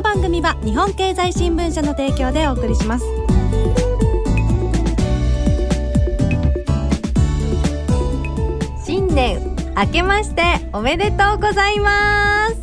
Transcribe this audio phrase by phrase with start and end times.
[0.00, 3.04] の番組は日本経済新聞社の提供でお送りします。
[8.82, 10.42] 新年明けまして
[10.72, 12.56] おめでとうございます。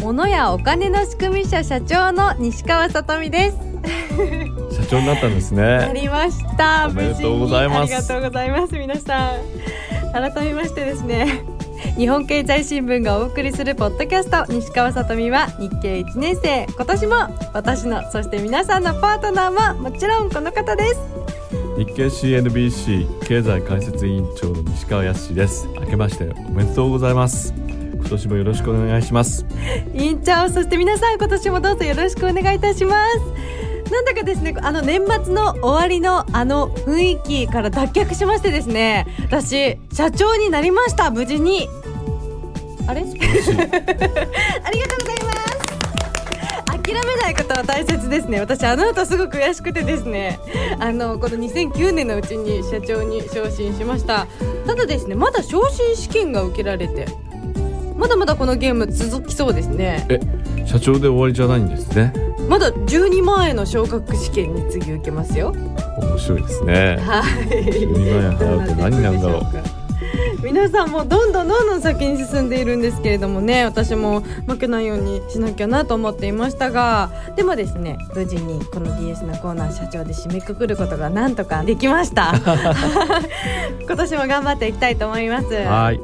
[0.00, 3.56] 物やお金の仕組み社社長の西川さとみです。
[4.76, 6.00] 社長になったんですなね。
[6.02, 6.86] りました。
[6.88, 7.92] おめでとうございます。
[7.92, 9.40] ありがとうございます皆さん。
[10.12, 11.53] 改めましてですね
[11.96, 17.14] 日本経済新聞がお送りするポッドキャスト西川さとみは日経1年生今年も
[17.52, 21.24] 私のそして皆さんのパートナーももちろんこの方です
[21.76, 25.66] 日経 CNBC 経済解説委員長の西川康です。
[25.74, 27.52] 明けましておめでとうございます。
[27.94, 29.44] 今年もよろしくお願いします。
[29.92, 41.68] 委員長そして皆さん今年もどうぞよろしくお願いいたしますなんだかですねあの年末の終わりのあの雰囲気から脱却しましてですね私社長になりました無事に
[42.86, 43.00] あれ？
[43.00, 45.44] ありがとうございます。
[46.82, 48.40] 諦めないことは大切ですね。
[48.40, 50.38] 私あの後すごく悔しくてですね。
[50.78, 54.26] あのこの2009年のうちに社長に昇進しました。
[54.66, 57.06] ただですねまだ昇進試験が受けられて
[57.96, 60.06] まだまだこのゲーム続きそうですね。
[60.10, 60.20] え、
[60.66, 62.12] 社長で終わりじゃないんですね。
[62.48, 65.54] まだ12万円の昇格試験に次受けますよ。
[66.02, 66.98] 面白いですね。
[67.00, 67.22] はい。
[67.72, 67.88] 12
[68.20, 69.83] 万円払うと何になるんだろう
[70.42, 82.34] 皆さんもどんどんどんどん先に進んでいるんですけれどもね私も負けないようにしなきゃなと思っていましたがでもですね無事にこの DS のコーナー社長で締めくくることがなんとかできました
[83.80, 86.00] 今年も頑張っていきたいと思いますはい。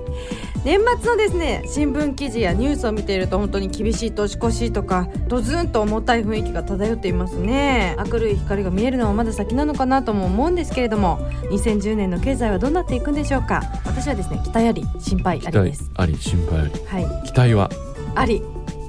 [0.65, 7.97] 年末のですね新聞記事やニュースを見ていると本当に厳しい年越しとかドズンと重たい雰囲気が漂っていますね。
[7.98, 11.19] 明るい光が見えるのはまだ先なのかなとも思うんですけれども
[11.50, 13.62] 2010年の経済はどうなっていくんでしょうか。
[13.87, 15.91] 私はですね期待あり心配ありです。
[15.97, 16.70] あり、心配あり。
[16.87, 17.26] はい。
[17.26, 17.70] 期待は？
[18.15, 18.43] あり。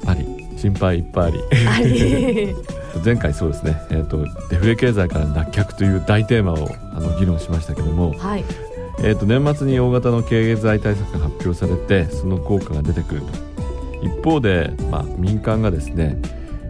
[0.08, 0.26] あり、
[0.58, 1.68] 心配いっぱいあり。
[1.68, 2.56] あり。
[3.06, 8.44] 前回そうですね、えっ、とデフレ経済から脱却という大テーマをあの議論しましたけども、はい
[9.04, 13.28] えー、と年末に大型の経済対策が発表されてその効果が出てくると。
[14.04, 16.20] 一方で、まあ、民間がですね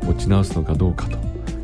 [0.03, 1.17] 持ち直すのかどうかと。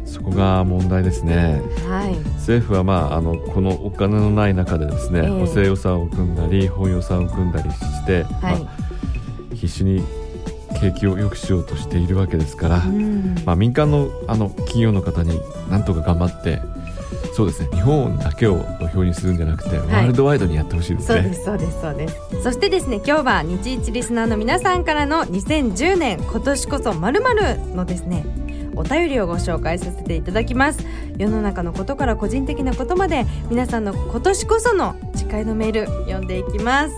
[0.06, 1.62] そこが問題ですね。
[1.88, 2.16] はい。
[2.36, 5.28] 政府は、まあ、あのこのお金のない中でですね、ええ。
[5.28, 10.04] 補正予算を組んだり本予算を組んだりして、はい、まあ、必死に
[10.80, 13.36] 景気を良くしようとしているわけですから、うん。
[13.46, 15.40] まあ、民間のあの企業の方に
[15.70, 16.62] なんとか頑張って
[17.38, 17.70] そうですね。
[17.72, 21.22] 日本だけを土俵にするんじゃなくて、ワールドワイドにやってほしいですね。
[21.22, 22.44] そうですそうですそうです。
[22.46, 27.22] そしてですね今日は日一リスナーの皆さんからの2010年今年こそまる
[27.76, 28.26] のですね
[28.76, 30.80] お便りをご紹介させていただきます。
[31.20, 36.96] 世の中のことから個人的なことまで皆さんの今年こその誓いのメール読んでいきます。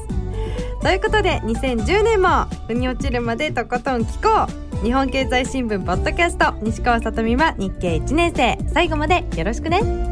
[0.81, 4.85] ということで2010年も腑に落ちるまでとことん聞こう。
[4.85, 8.57] 日本経済新聞ポッドキャスト西川さとみは日経1年生。
[8.73, 10.08] 最後までよろしくね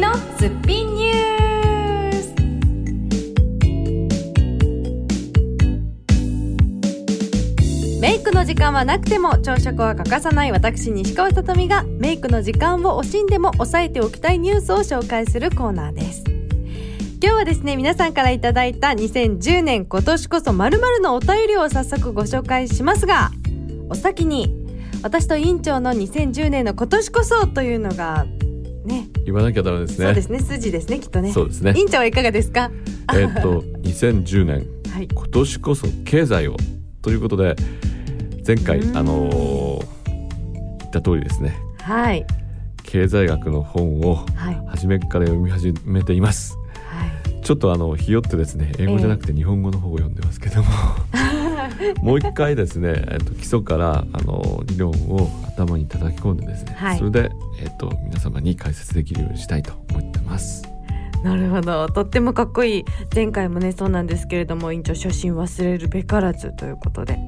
[0.00, 2.34] みのすっぴんニュース
[8.00, 16.24] メイクの時間はなくても朝食は欠かさない私西川さとみがメイクの時間を惜しんでも抑えておきたいニュースを紹介するコーナーです。
[17.22, 23.32] 今日はですね皆さんからいただいた2010年今年こそ〇〇のお便りを早速ご紹介しますが
[23.90, 24.56] お先に
[25.02, 28.24] 私と委員長の2010年の今年こそというのが
[28.90, 29.08] ね。
[29.24, 30.06] 言わなきゃダメですね。
[30.06, 30.38] そうですね。
[30.40, 31.32] 筋ですねきっとね。
[31.32, 31.72] そうですね。
[31.76, 32.70] 委員長はいかがですか？
[33.14, 34.66] えっと 2010年。
[34.92, 35.08] はい。
[35.12, 36.56] 今年こそ経済を。
[37.02, 37.56] ということで
[38.46, 38.96] 前回うん。
[38.96, 40.00] あのー
[40.92, 41.56] 言った通りですね。
[41.82, 42.26] はい。
[42.82, 44.60] 経済学の本をはい。
[44.68, 46.56] 初めから読み始めています。
[46.88, 47.40] はい。
[47.44, 50.68] ちょっとあのひよってですね英語じゃなくて日本語の方を読んでますけども、
[52.02, 56.98] もう一回ですね、えっと、基礎からあの理論を頭に叩き込んでですね、はい。
[56.98, 57.30] それで、
[57.60, 60.62] えっと、皆様に解説できるようにしたいと思ってます。
[61.22, 61.86] なるほど。
[61.88, 62.84] とってもかっこいい。
[63.14, 67.18] 前回もねそうなんですけれども委員長初心忘れるべからずということで。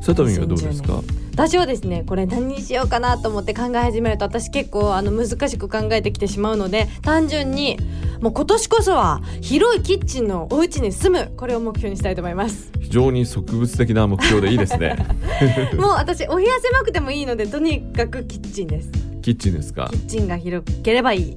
[0.00, 1.00] さとみんはどうですか？
[1.32, 7.78] 私はですねこれ何にしようかなと思って考え始めると私結構あの難しく考えてきてしまうので単純に
[8.20, 12.70] もう今年こそは広いキッチンのお家に住むこれを目標にしたいと思います。
[12.78, 14.94] 非常に植物的な目標でいいですね。
[15.78, 18.90] もう私お部屋狭くてもいいのでとにかくキッチンです。
[19.22, 19.88] キッチンですか？
[19.90, 21.36] キッチンが広ければいい。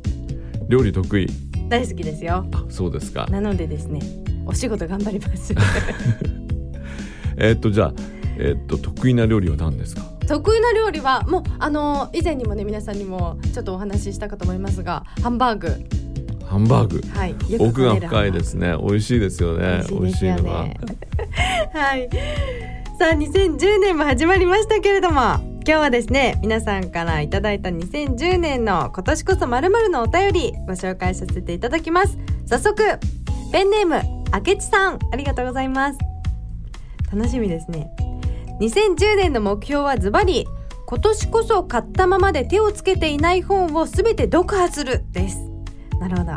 [0.68, 1.28] 料理得意？
[1.70, 2.46] 大好きですよ。
[2.54, 3.26] あそうですか。
[3.32, 4.02] なのでですね
[4.46, 5.56] お仕事頑張ります。
[7.38, 7.94] えっとじゃあ、
[8.38, 10.02] えっと得意な料理は何ですか？
[10.28, 15.76] 得意な料理はもうあの以前にもね皆さんにもちょっとお話ししたかと思いますがハンバーグ。
[16.46, 17.02] ハンバーグ。
[17.18, 18.76] はい奥が深いですね。
[18.80, 20.78] 美味しいですよね美味しいのはね。
[21.74, 22.10] はい。
[22.98, 32.18] さあ2010年も始まりましたけれども今日はですね皆さんからいただいた2010年の今年こそまるのお便りご紹介させていただきます。
[32.46, 32.84] 早速
[33.52, 34.02] ペンネーム
[34.34, 36.00] 明智さんありがとうございます。
[37.14, 37.90] 楽しみですね
[38.60, 40.48] 2010年の目標はズバリ
[40.86, 45.40] 今年こそ買ったままで手をつけていない本をすべて読破するです。
[46.00, 46.34] なるほど。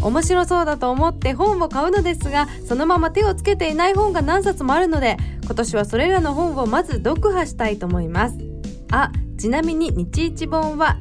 [0.00, 8.38] 面白そうだと思って本を買うのですがそのまま手をつけていない本が何冊もあるので今年はそれらの本をまず読破したいと思います。
[8.90, 10.96] あちなみに日一本は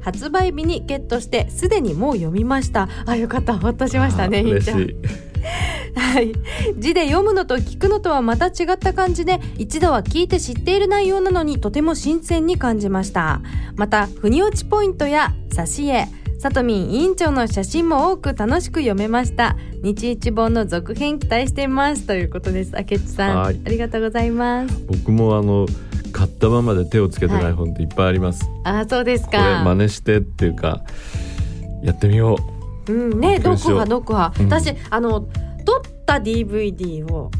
[0.00, 2.88] 発売日にゲットしてすでにもう読みました。
[3.06, 3.58] あよかった。
[3.58, 4.86] ほっとしましたねひんちゃん。
[5.96, 6.32] はい。
[6.78, 13.40] 字で読むのと聞くのとはまた違った感じで一度は聞いて知っている内容なのにとても新鮮に感じました。
[13.76, 16.08] また腑に落ちポイントや挿絵
[16.38, 19.56] さとみん委員長の写真も多く楽しく読めました。
[19.82, 22.06] 日一本の続編期待しています。
[22.06, 22.72] ということです。
[22.76, 23.60] 明智さんあはい。
[23.64, 24.84] りがとうございます。
[24.86, 25.66] 僕もあの
[26.12, 29.62] 買ったままで手をつけてない本っていっぱいあります、あそうですか。
[29.64, 30.82] 真似してっていうか
[31.82, 32.36] やってみよ
[32.88, 32.92] う。
[32.92, 34.46] うんね読勉強しようん。
[34.48, 35.26] 私あの
[36.18, 37.30] た DVD を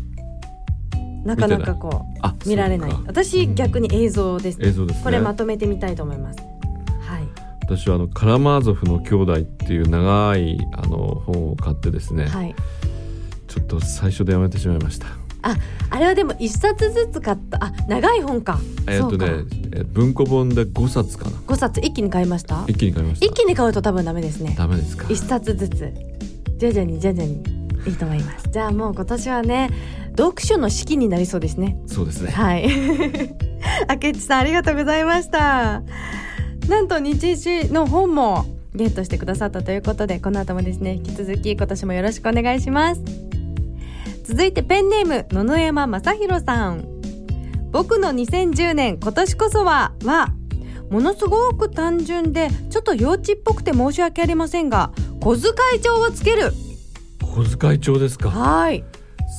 [1.24, 2.90] なかなかこうあ見られない。
[2.90, 3.06] そうか。
[3.08, 4.68] 私逆に映像ですね。
[4.68, 5.04] 映像ですね。
[5.04, 6.38] これまとめてみたいと思います。
[6.38, 7.28] はい。
[7.62, 12.54] 私はあのカラマーゾフの兄弟っていう長いあの本を買ってですね、はい。
[13.48, 15.06] ちょっと最初でやめてしまいました。
[15.42, 15.56] あ
[15.90, 17.64] あれはでも一冊ずつ買った。
[17.64, 18.58] あ長い本か。
[18.86, 19.44] えっとね
[19.92, 21.30] 文庫本で5冊かな。
[21.46, 21.80] 5冊。
[21.80, 22.64] 一気に買いました？
[22.68, 23.26] 一気に買いました。
[23.26, 24.54] 一気に買うと多分ダメですね。
[24.58, 25.06] ダメですか。
[25.08, 25.90] 一冊ずつ。
[26.58, 29.70] 徐々に徐々にいいと思いますじゃあもう今年はね
[30.16, 32.68] 読書の式になりそうですねそうですねはい。
[33.88, 35.82] 明智さんありがとうございました。
[36.68, 43.02] なんと日一の本もゲットしてくださったということで、この後もですね、引き続き今年もよろしくお願いします。
[44.24, 46.84] 続いてペンネーム、野々山正弘さん。
[47.70, 50.32] 僕の2010年今年こそは、は、
[50.90, 56.52] ものすごく単純で、ちょっと幼稚っぽくて申し訳ありませんが、小遣い帳をつける。
[57.34, 58.30] 小遣い帳ですか。
[58.30, 58.84] はい。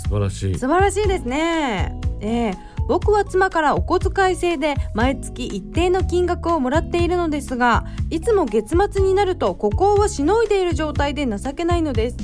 [0.03, 0.59] 素晴らしい。
[0.59, 1.97] 素晴らしいですね。
[2.19, 2.53] ええ。
[2.89, 12.18] 僕は妻からお小遣い制で毎月一定の金額をもらっているのですがいつも月末になるとここをしのいでいる状態で情けないのです。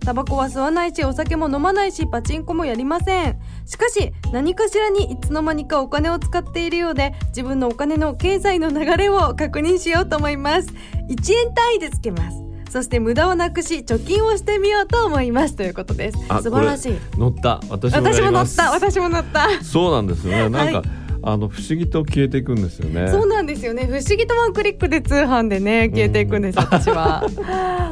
[0.00, 3.38] タバコは吸わないしお酒も飲まないしパチンコもやりません。
[3.66, 10.68] しかし何かしらにいつの間にかお金を使っているようで自分のお金の経済の流れを確認しようと思います。
[11.10, 16.18] 1円単位でつけますそして無駄をなくし貯金をしてみようと思いますということです。
[16.28, 16.98] あ素晴らしい。
[17.16, 17.60] 乗った。
[17.68, 18.70] 私もや私も乗った。
[18.70, 19.64] 私も乗った。
[19.64, 20.48] そうなんですよね。
[20.48, 20.88] なんか、はい
[21.20, 23.10] あの不思議と消えていくんですよね。
[23.10, 23.86] そうなんですよね。
[23.86, 27.26] 不思議とワンクリックで通販でね消えていくんです、 私は。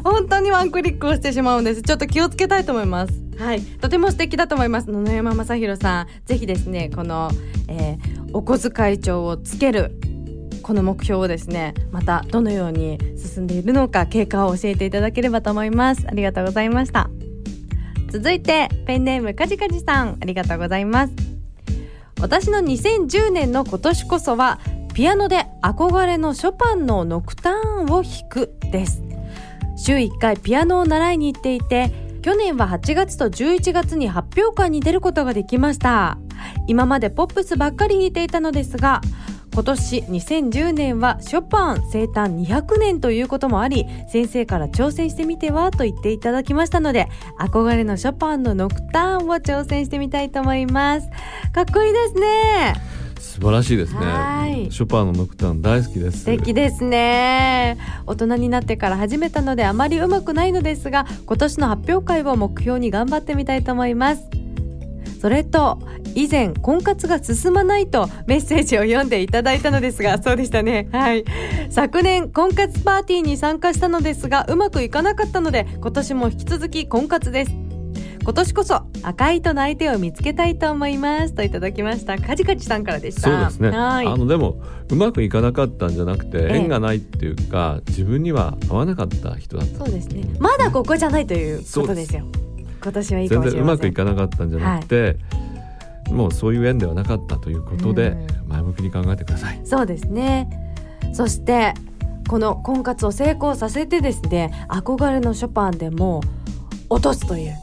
[0.05, 1.83] 本当にワンクリックをしてしまうんです。
[1.83, 3.13] ちょっと気をつけたいと思います。
[3.37, 3.61] はい。
[3.61, 4.91] とても素敵だと思います。
[4.91, 6.07] 野々山正弘さん。
[6.25, 7.31] ぜひですねこの、
[7.69, 9.99] えーお小遣い帳をつける
[10.67, 16.05] この目標をですねまたどのように進んでいるのか経過を教えていただければと思います。
[16.09, 17.09] ありがとうございました。
[18.11, 20.19] 続いてペンネームかじかじさん。
[20.21, 21.13] ありがとうございます。
[22.21, 24.59] 私の2010年の今年こそは
[24.93, 29.05] ピアノで憧れのショパンのノクターンを弾くです。
[29.77, 31.93] 週1回ピアノを習いに行っていて
[32.23, 36.19] 去年は8月と11月に発表会に出ることができました。
[36.67, 39.01] 今までポップスばっかり弾いていたのですが
[39.57, 47.09] 今年2010年はショパン生誕200年ということもあり先生から挑戦してみてはと言っていただきましたので
[47.41, 51.09] 憧れのショパンのノクターンを挑戦してみたいと思います。
[51.55, 52.75] かっこいいですね。
[53.19, 53.99] 素素晴らしいですね。
[54.01, 54.71] はい。
[54.71, 56.19] ショパンのノクターン大好きです。
[56.19, 57.79] 素敵ですね。
[58.07, 64.46] 大人になってから始めたのであまりうまくないのですが今年の発表会を目標に頑張ってみたいと思います
[65.27, 65.81] それと
[66.15, 70.87] 以前婚活が進まないとメッセージを読んでいただいたのですが そうでしたね。
[70.93, 71.25] はい。
[71.69, 77.51] 昨年婚活パーティーに参加したのですがうまくいかなかったので今年も引き続き婚活です。
[78.23, 81.35] 今年こそ赤い糸の相手を見つけたいと思います。
[81.35, 82.19] といただきました。
[82.19, 83.23] カジカジさんからでした。
[83.23, 83.77] そうですね。
[83.77, 84.07] はい。
[84.07, 86.57] あのでもうまくいかなかったんじゃなくてええ。
[86.59, 89.85] 縁がないっていうか自分には合わなかった人だった。
[89.85, 90.23] そうですね。
[90.39, 92.25] まだここじゃないということですよ。
[92.87, 93.51] 今年はいいか全。
[93.51, 95.17] 然うまくいかなかったんじゃなくて、
[96.13, 100.49] もうそういう縁ではなかったということでうん前向きに考えてくださいそうですね。
[101.13, 101.75] そして
[102.29, 106.21] この婚活を成功させてですね、憧れのショパンでも
[106.89, 107.55] 落とすという。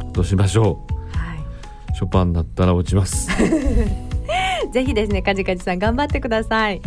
[0.00, 1.36] 落としましょは
[1.92, 3.48] うショパンだったら落ちますい。
[4.72, 6.80] ぜひですね、カジカジさん頑張ってください。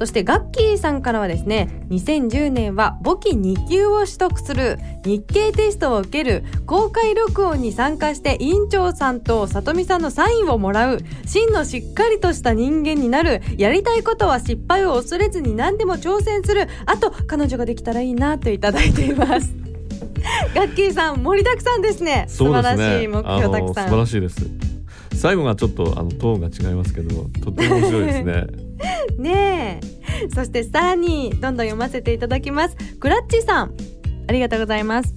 [0.00, 4.78] そしてガッキーさんからはですね2010年は簿記2級を取得する。
[5.04, 11.00] 日経テストを受ける公開録音に参加して委員長さんと里見さんのサインをもらう。
[11.26, 13.42] 真のしっかりとした人間になる。
[13.58, 16.66] やりたいことは失敗を恐れずに何でも挑戦する。
[16.86, 19.54] あと彼女ができたらいいなといただいています。
[20.56, 22.24] ガッキーさん盛りだくさんですね。
[22.26, 23.90] 素晴らしい目あ標たくさん。
[23.90, 24.70] の素晴らしいです。
[25.14, 28.69] 最後がちょっとあのトーンが違いますけどとっても面白いですね
[29.18, 30.28] ねえ。
[30.34, 32.76] そしてさらにどんどん読ませていただきます。
[32.98, 33.74] クラッチさん
[34.28, 35.14] ありがとうございます。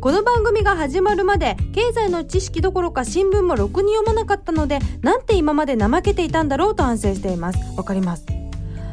[0.00, 7.58] この番組が始まるまで経済の知識どころか新聞もろくに読まなかったのでなんて今まで怠けていたんだろうと反省しています。
[7.76, 8.26] わかります。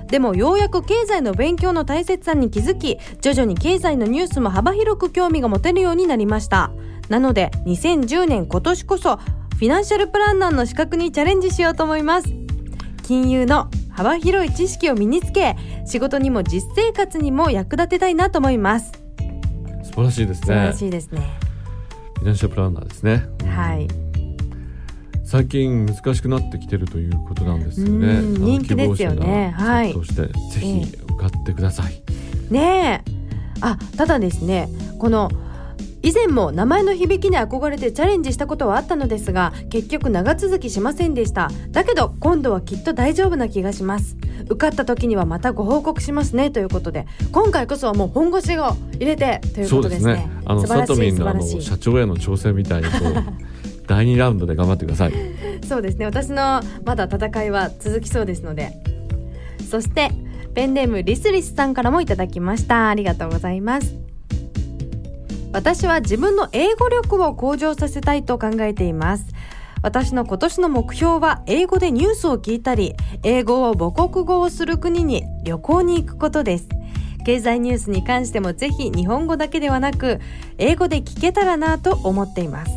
[0.08, 6.72] でもようやく経済の勉強の大切さに気づき徐々に経済のニュースも幅広く興味が持てるようになりました。
[7.10, 12.49] なので2010年今年こそフィナンシャルプランナーの資格にチャレンジしようと思います。
[13.10, 18.92] 金融の幅広い知識を身につけ仕事にも実生活にも役立てたいなと思います。
[19.82, 21.40] 素晴らしいです素晴らねしいですね。
[22.18, 23.26] フィナンシャルプランナーですね。
[23.48, 23.88] はい。
[25.24, 28.22] 最近難しくなってきてるということなんですよね。
[28.22, 29.56] 人気ですよね。
[29.58, 29.92] はい。
[29.92, 32.04] 殺到して、ぜひ受かってください、
[32.54, 33.12] ねえ。
[33.62, 35.32] あただですねこの
[36.02, 41.50] 以前も名前の響きに憧れてチャレンジしたことはあったのですが結局長続きしませんでした。
[41.72, 44.18] だけど今度はきっと大丈夫な気がします。
[44.46, 47.06] 受かった時にはまたご報告しますねということで。
[47.32, 50.14] 今回こそはもう本腰を入れてということですすね。
[50.14, 53.24] ねあのサトミンのあの社長への挑戦みたいにこう
[53.88, 55.14] 第2ラウンドで頑張ってください。
[55.68, 56.06] そうですね。
[56.06, 58.72] 私のまだ戦いは続きそうですので。
[59.70, 60.12] そして
[60.56, 62.90] ペンネームリスリスさんからもいただきました。
[62.90, 64.09] ありがとうございます
[65.52, 69.26] 私は自分の英語力を向上させたいと考えています。
[69.82, 76.68] 私の今年の目標は英語でニュースを聞いたり英語を母国語をする国に旅行に行くことです。
[77.26, 80.20] 経済ニュースに関してもぜひ日本語だけではなく
[80.58, 82.72] 英語で聞けたらなと思っています。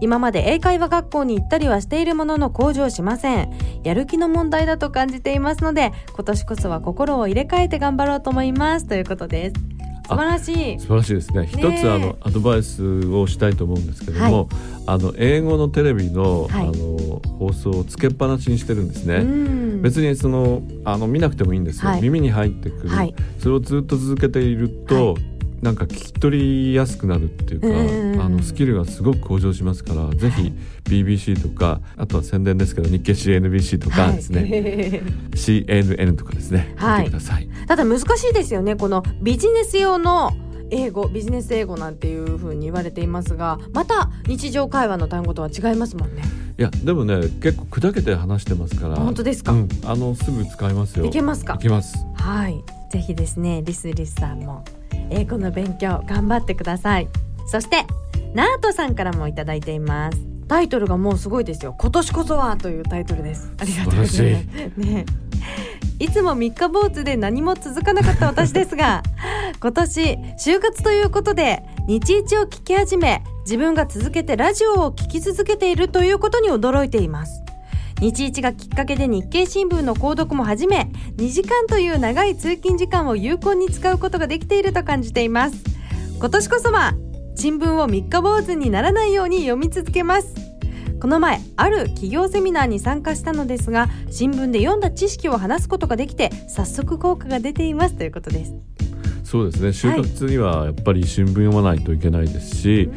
[0.00, 3.50] 今まで英会話学校に行ったりはしているものの向上しません。
[3.82, 8.86] やる気の問題だと感じていますので今年こそは心を入れ替えて頑張ろうと思います。
[8.86, 9.81] ということです。
[10.08, 10.80] 素晴らしい。
[10.80, 11.46] 素晴らしいですね。
[11.46, 14.46] 一つあのアドバイスをしたいと思うんですけども、はい。
[14.86, 16.66] あの英語のテレビの,、はい。
[16.66, 19.82] あの放送をつけっぱなしにしてるんですね、うん。
[19.82, 22.02] 別にそのあの見なくてもいいんですよ、はい。
[22.02, 23.14] 耳に入ってくる、はい。
[23.38, 25.18] それをずっと続けていると、は
[25.62, 30.52] なんか聞き取りやすくなるっていうか、うんあのスキルがすごく向上しますからぜひ
[30.84, 34.50] BBC とかあとは宣伝ですけど日経 CNBC とかですね、はい。
[35.32, 36.98] CNN とかですね、はい。
[37.00, 37.48] 見てください。
[37.66, 38.76] ただ難しいですよね。
[38.76, 40.32] このビジネス用の
[40.70, 46.22] 英語ビジネス英語なんていう風に言われていますがまた日常会話の単語とは違いますもんね。
[46.58, 48.96] いやでもね結構砕けて話してますから。
[48.96, 49.52] 本当ですか？
[49.52, 51.04] うん、あのすぐ使えますよ。
[51.06, 51.54] いけますか？
[51.54, 51.96] いけます。
[52.16, 52.62] はい。
[52.90, 54.64] ぜひですねリスリスさんも
[55.12, 57.08] 英語の勉強頑張ってください。
[57.46, 57.86] そして
[58.34, 60.18] ナートさんからもいただいています。
[60.48, 61.74] タイトルがもうすごいですよ。
[61.78, 63.52] 今年こそはというタイトルです。
[63.58, 64.78] ありがとうございます。
[64.78, 65.06] ね。
[65.98, 69.04] いつも三日坊主で何も続かなかった私ですが
[69.62, 77.41] 今年就活ということで日一を聞き始め自分が続けてラジオを聞き続けているということに驚いています
[78.02, 85.62] 日一がきっかけで日経新聞の購読も始め2時間という長い通勤時間を有効に使うことができていると感じています。
[86.18, 86.94] 今年こそは
[87.36, 90.34] 新聞を三日坊主にならないように読み続けます。
[91.00, 97.94] この前ある企業セミナーに参加したのですが新聞で読んだ知識を話すことができて早速効果が出ています。
[97.94, 98.54] ということです。
[99.22, 99.68] そうですね。
[99.68, 102.90] 就活にはやっぱり新聞読まないといけないですし、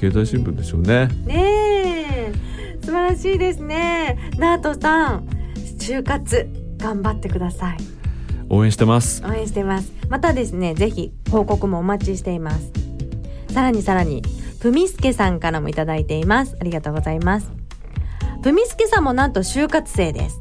[0.00, 1.08] 経済新聞でしょうね。
[1.26, 1.61] ねえ
[2.82, 4.18] 素晴らしいですね。
[4.38, 5.26] ナートさん
[5.78, 6.48] 就活
[6.78, 7.76] 頑張ってください。
[8.48, 9.22] 応援してます。
[9.24, 9.92] 応援してます。
[10.08, 12.72] またですねぜひ報告もお待ちしています。
[13.50, 14.22] さらにさらに
[14.58, 16.56] ふみすけさんからもいただいています。
[16.60, 17.50] ありがとうございます。
[18.42, 20.40] ふみすけさんもなんと就活生です。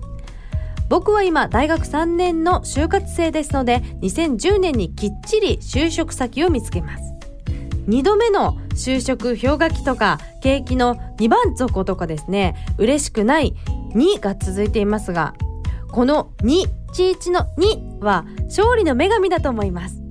[0.90, 7.04] 僕は今大学3年の就活生ですので2010年にきっちり就職先を見つけます。
[7.88, 12.56] 2度目の就職氷河期とか景気の2番底とかですね。
[12.78, 13.56] 嬉しくない
[13.94, 15.34] 2が続いていますが
[15.92, 20.02] この2ちいちの2は勝利の女神だと思います。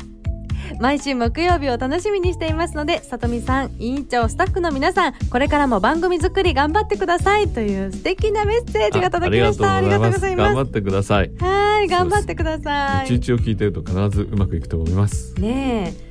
[0.78, 7.48] 毎週木曜日を楽しみにしていますのでさとみさん委員長スタッフの皆さんこれからも番組作り頑張ってください。
[7.48, 9.74] という素敵なメッセージが届きました。
[9.74, 10.54] ありがとうございます。
[10.54, 11.30] 頑張ってください。
[11.38, 13.04] はい頑張ってください。
[13.06, 16.09] いちいちを聞いてると必ずうまくいくと思いますねえ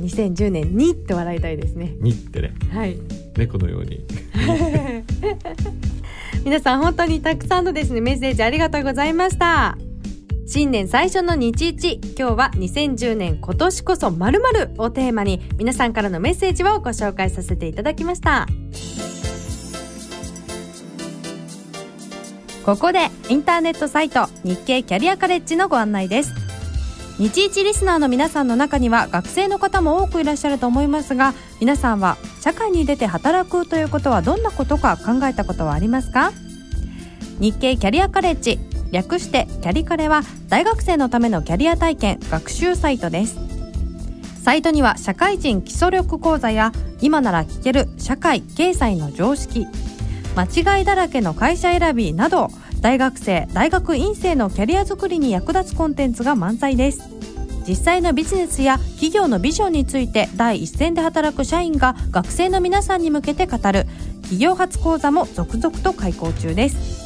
[0.00, 1.94] 2010年にって笑いたいですね。
[2.00, 2.54] にってね。
[2.72, 2.98] はい。
[3.36, 4.04] 猫のように。
[6.44, 9.76] 皆さん本当にたくさんのですねメッセージありがとうございました。
[10.46, 12.00] 新年最初の日一。
[12.18, 14.40] 今日は2010年今年こそまる
[14.78, 18.46] をテーマに皆さんからのメッセージをご紹介させていただきました。
[22.68, 26.47] ここでインターネットサイト日経キャリアカレッジのご案内です
[27.18, 36.32] 日一リスナーの皆さんの中には学生の方も多くいらっしゃると思いますが皆さんは社会に出て働くということはどんなことか考えたことはありますか？
[37.40, 38.60] 日経キャリアカレッジ
[38.92, 43.36] 略してキャリカレは大学生のためのキャリア体験学習サイトです。
[44.44, 49.66] サイトには社会人基礎力講座や今なら聞ける社会経済の常識
[50.36, 52.48] 間違いだらけの会社選びなど
[52.80, 57.00] 大学生大学院生のキャリア作りに役立つコンテンツが満載です。
[57.66, 63.86] 実際のビジネスや企業のビジョンについて第一線で働く社員が学生の皆さんに向けて語る
[64.22, 66.98] 企業発講座も続々と開講中です。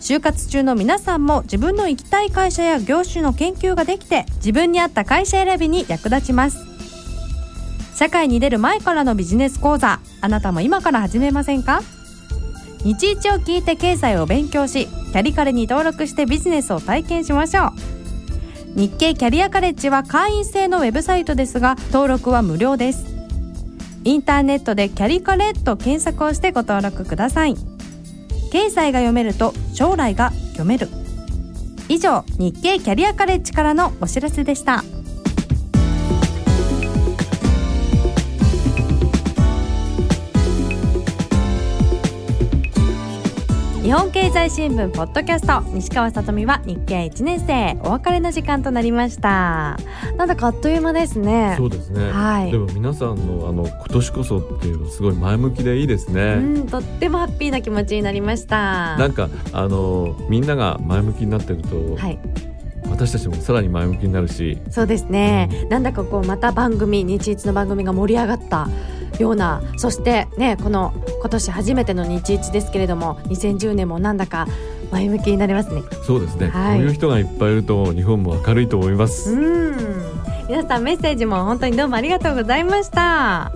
[0.00, 6.58] 就活中の皆さんも自分の行きたい会社や業種の研究ができて自分に合った会社選びに役立ちます。
[7.96, 11.80] 社会に出る前からのビジネス講座あなたも今から始めませんか？
[12.84, 17.70] 日一を聞いて経済を勉強しキャリカレに登録してビジネスを体験しましょう。
[18.76, 23.06] 日経キャリアカレッジは会員制のウェブサイトですが登録は無料です。
[24.04, 27.04] インターネットでキャリカレと検索をしてご登録。
[27.04, 27.54] ください
[28.52, 30.88] 経済が読めると将来が読める。
[31.88, 34.84] 以上日経キャリアカレッジからのお知らせでした。
[43.84, 45.60] 日本経済新聞ポッドキャスト。
[45.74, 47.78] 西川さとみは日経1年生。
[47.86, 49.76] お別れの時間となりました。
[50.16, 51.52] なんだかあっという間ですね。
[51.58, 52.50] そうですね、はい。
[52.50, 58.96] でも皆さんのあの今年こそっていうのすごい前向きでいいですね、うんとってもハッピーな気持ちになりました。
[58.96, 62.18] なんかあのみんなが前向きになってると、はい。
[62.88, 64.56] 私たちもさらに前向きになるし。
[64.70, 68.66] そうですね、なんだかこうまた番組日一の番組が盛り上がった
[69.18, 74.46] ようなそしてねこの今年初めての日一ですけれども2010年もなんだか
[74.90, 75.82] 前向きになりますね。
[76.04, 76.78] そうですね、はい。
[76.78, 79.76] こういう人がいっぱいいると日本も明るいと思います、うん。
[80.48, 83.52] 皆さんメッセージも本当にどうもありがとうございました。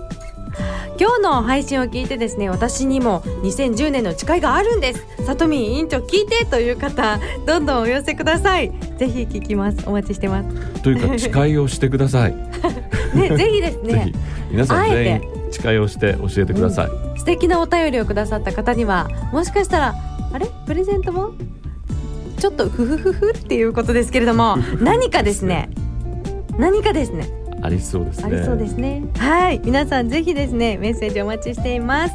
[0.99, 5.25] 今日の配信を聞いてですね私にも2010年の誓いがあるんです。
[5.25, 8.71] さとみ委員長聞いてという方どんどんお寄せください。
[8.97, 9.77] ぜひ聞きます。
[9.85, 10.81] お待ちしてます。
[10.81, 12.35] というか 誓いをしてください、
[13.13, 14.15] ねぜひです ぜねひ。
[14.51, 19.95] 皆さん全員誓いをして教えてください、素敵なお便りをくださった方にはもしかしたら
[20.31, 20.47] あれ？
[20.65, 21.33] プレゼントも？
[22.37, 25.69] ちょっとフフフフっていうことですけれども 何かですね。
[26.57, 27.29] 何かですね。
[27.61, 28.25] ありそうですね。
[28.25, 29.03] ありそうですね。
[29.17, 29.61] はい。
[29.63, 32.13] 皆さんぜひですねメッセージお待ちしています。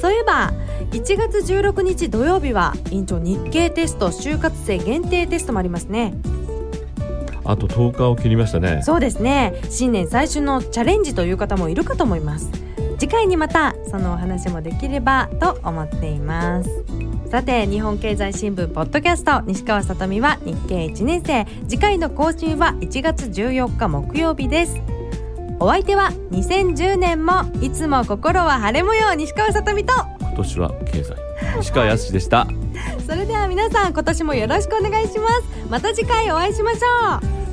[0.00, 0.52] そういえば
[0.90, 6.12] 1月16日土曜日は委員長日経テスト就活生限定テストもありますね
[7.44, 8.82] あと10日を切りましたね。
[8.82, 9.54] そうですね。
[9.68, 12.50] 新年最初のチャレンジという方もいるかと思います。
[12.98, 16.70] 次回にまたそのお話もできればと思っています。
[17.30, 21.46] さて日本経済新聞ポッドキャスト西川さとみは日経1年生。
[21.68, 24.80] 次回の更新は1月14日木曜日です。
[25.58, 29.94] お相手は2010年もいつも心は晴れ模様西川さとみと。
[30.20, 31.16] 今年は経済。
[31.60, 32.46] 石川康でした
[33.06, 35.42] それでは皆さん今年もよろしくお願いします。
[35.68, 36.78] また次回お会いしましょ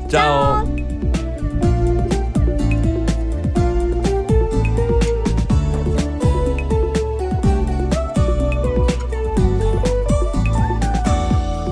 [0.06, 0.10] う。
[0.10, 0.80] チャオ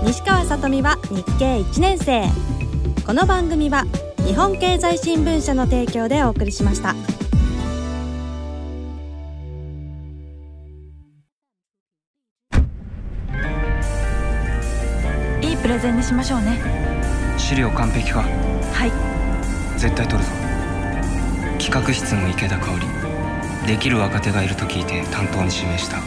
[0.05, 2.47] 西川さとみは日経1年生。
[3.07, 3.85] この番組は
[4.25, 6.93] 日本経済新聞社の提供でお送りしました
[15.67, 16.57] プレゼンにしましょうね。
[17.37, 18.21] 資料完璧か？
[18.21, 19.77] はい。
[19.77, 20.31] 絶対取るぞ。
[21.59, 22.87] 企画室の池田香織。
[23.67, 25.97] できる若手がいると聞いて担当に指名した。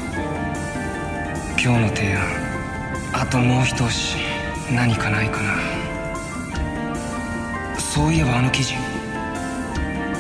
[1.62, 2.22] 今日の提案。
[3.12, 4.16] あともう一押し。
[4.74, 5.58] 何かないかな。
[7.78, 8.76] そういえばあの記事。